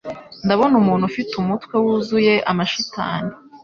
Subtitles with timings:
[0.45, 3.33] Ndabona umuntu ufite umutwe wuzuye amashitani